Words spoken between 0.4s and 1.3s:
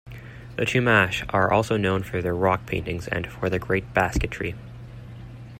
The Chumash